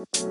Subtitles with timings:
[0.00, 0.22] It's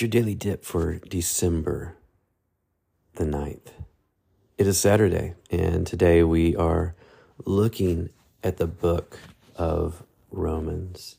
[0.00, 1.98] your daily dip for December
[3.16, 3.72] the 9th.
[4.56, 6.94] It is Saturday, and today we are
[7.44, 8.08] looking
[8.42, 9.18] at the book
[9.56, 11.18] of Romans.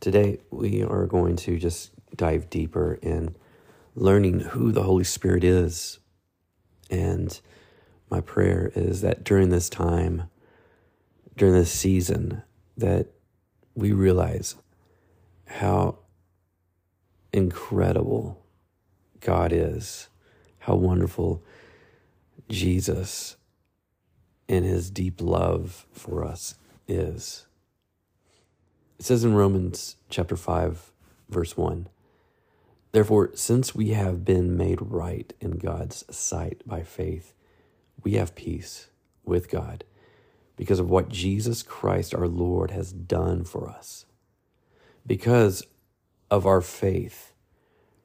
[0.00, 3.36] Today we are going to just dive deeper in
[3.94, 5.98] learning who the Holy Spirit is.
[6.90, 7.38] And
[8.14, 10.30] my prayer is that during this time,
[11.36, 12.44] during this season,
[12.76, 13.08] that
[13.74, 14.54] we realize
[15.46, 15.98] how
[17.32, 18.40] incredible
[19.18, 20.08] God is,
[20.60, 21.42] how wonderful
[22.48, 23.34] Jesus
[24.48, 26.54] and his deep love for us
[26.86, 27.46] is.
[29.00, 30.92] It says in Romans chapter 5,
[31.28, 31.88] verse 1
[32.92, 37.34] Therefore, since we have been made right in God's sight by faith,
[38.04, 38.88] we have peace
[39.24, 39.82] with God
[40.56, 44.06] because of what Jesus Christ our Lord has done for us.
[45.06, 45.66] Because
[46.30, 47.32] of our faith,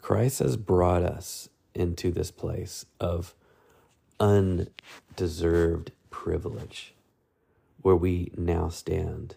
[0.00, 3.34] Christ has brought us into this place of
[4.18, 6.94] undeserved privilege
[7.82, 9.36] where we now stand.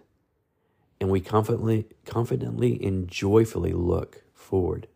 [0.99, 4.87] And we confidently, confidently and joyfully look forward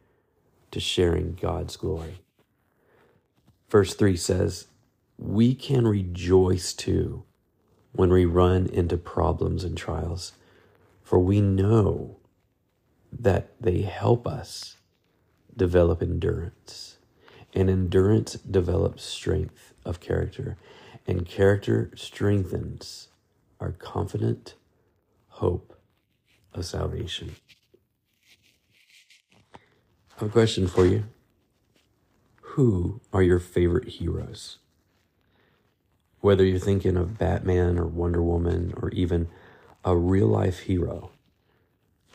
[0.71, 2.19] to sharing God's glory.
[3.69, 4.67] Verse 3 says,
[5.17, 7.23] We can rejoice too
[7.91, 10.33] when we run into problems and trials,
[11.03, 12.17] for we know
[13.11, 14.77] that they help us
[15.55, 16.97] develop endurance.
[17.53, 20.57] And endurance develops strength of character.
[21.07, 23.07] And character strengthens
[23.59, 24.53] our confident
[25.29, 25.79] hope
[26.53, 27.35] of salvation.
[29.55, 31.05] I have a question for you.
[32.41, 34.57] Who are your favorite heroes?
[36.21, 39.29] Whether you're thinking of Batman or Wonder Woman or even
[39.85, 41.11] a real life hero,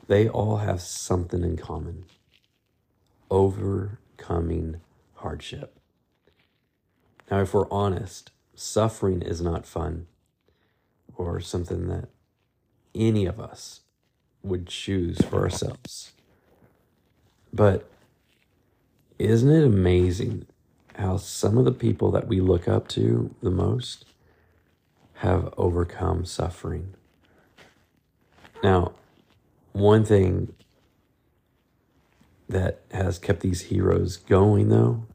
[0.08, 2.04] they all have something in common
[3.30, 4.78] overcoming
[5.14, 5.78] hardship.
[7.30, 10.06] Now, if we're honest, suffering is not fun
[11.16, 12.10] or something that
[12.94, 13.80] any of us
[14.42, 16.12] would choose for ourselves.
[17.54, 17.88] But
[19.18, 20.46] isn't it amazing
[20.96, 24.04] how some of the people that we look up to the most
[25.14, 26.94] have overcome suffering?
[28.62, 28.92] Now,
[29.72, 30.52] one thing
[32.48, 35.06] that has kept these heroes going, though,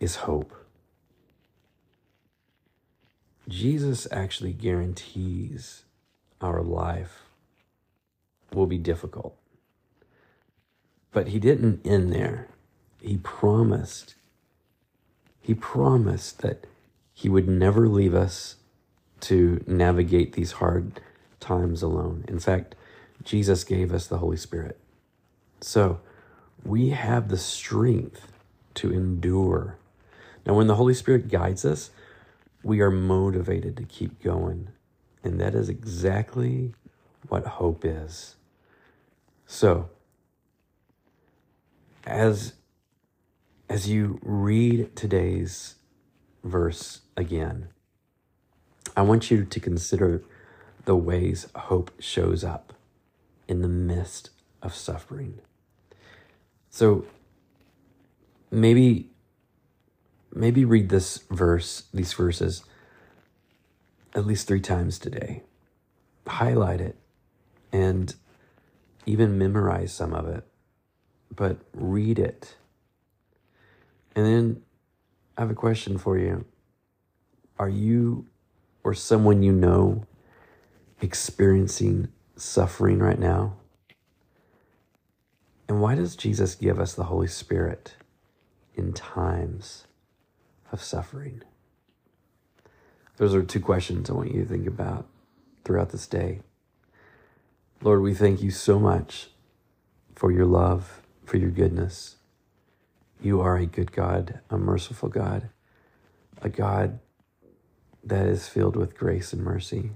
[0.00, 0.52] is hope.
[3.48, 5.84] Jesus actually guarantees
[6.40, 7.22] our life
[8.52, 9.36] will be difficult.
[11.12, 12.48] But he didn't end there.
[13.00, 14.14] He promised,
[15.42, 16.66] he promised that
[17.12, 18.56] he would never leave us
[19.20, 21.00] to navigate these hard
[21.40, 22.24] times alone.
[22.28, 22.74] In fact,
[23.24, 24.78] Jesus gave us the Holy Spirit.
[25.60, 26.00] So
[26.64, 28.32] we have the strength
[28.74, 29.76] to endure.
[30.46, 31.90] Now, when the Holy Spirit guides us,
[32.62, 34.68] we are motivated to keep going.
[35.24, 36.74] And that is exactly
[37.28, 38.36] what hope is.
[39.46, 39.90] So,
[42.04, 42.54] as,
[43.72, 45.76] as you read today's
[46.44, 47.68] verse again,
[48.94, 50.22] I want you to consider
[50.84, 52.74] the ways hope shows up
[53.48, 54.28] in the midst
[54.60, 55.38] of suffering.
[56.68, 57.06] So
[58.50, 59.08] maybe
[60.34, 62.64] maybe read this verse, these verses
[64.14, 65.44] at least 3 times today.
[66.26, 66.98] Highlight it
[67.72, 68.14] and
[69.06, 70.44] even memorize some of it,
[71.34, 72.56] but read it.
[74.14, 74.62] And then
[75.36, 76.44] I have a question for you.
[77.58, 78.26] Are you
[78.84, 80.04] or someone you know
[81.00, 83.56] experiencing suffering right now?
[85.68, 87.94] And why does Jesus give us the Holy Spirit
[88.74, 89.86] in times
[90.70, 91.42] of suffering?
[93.16, 95.06] Those are two questions I want you to think about
[95.64, 96.40] throughout this day.
[97.80, 99.30] Lord, we thank you so much
[100.14, 102.16] for your love, for your goodness.
[103.22, 105.48] You are a good God, a merciful God,
[106.42, 106.98] a God
[108.02, 109.92] that is filled with grace and mercy.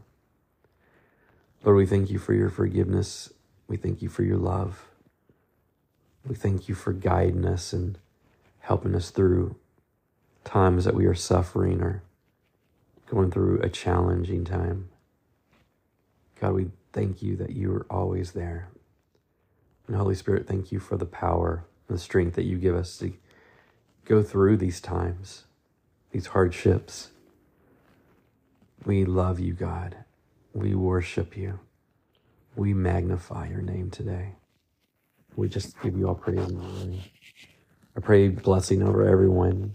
[1.64, 3.32] Lord, we thank you for your forgiveness.
[3.67, 4.84] We thank you for your love.
[6.25, 7.99] We thank you for guiding us and
[8.61, 9.56] helping us through
[10.44, 12.05] times that we are suffering or
[13.11, 14.88] going through a challenging time.
[16.40, 18.69] God, we thank you that you are always there.
[19.88, 23.12] And Holy Spirit, thank you for the power the strength that you give us to
[24.06, 25.44] go through these times,
[26.12, 27.11] these hardships,
[28.87, 29.97] We love you, God.
[30.55, 31.61] We worship you.
[32.56, 34.37] We magnify your name today.
[35.37, 37.05] We just give you all praise and glory.
[37.97, 39.75] I pray blessing over everyone.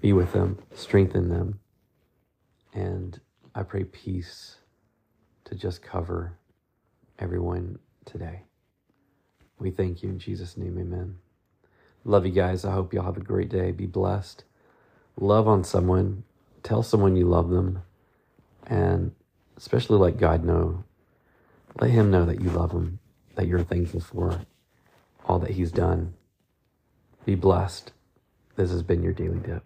[0.00, 1.60] Be with them, strengthen them.
[2.74, 3.20] And
[3.54, 4.58] I pray peace
[5.46, 6.38] to just cover
[7.18, 8.44] everyone today.
[9.58, 11.18] We thank you in Jesus' name, amen.
[12.04, 12.64] Love you guys.
[12.64, 13.70] I hope y'all have a great day.
[13.72, 14.44] Be blessed.
[15.18, 16.24] Love on someone.
[16.62, 17.82] Tell someone you love them.
[18.66, 19.12] And
[19.56, 20.84] especially let God know.
[21.80, 22.98] Let Him know that you love Him,
[23.36, 24.40] that you're thankful for
[25.24, 26.14] all that He's done.
[27.24, 27.92] Be blessed.
[28.56, 29.64] This has been your Daily Dip.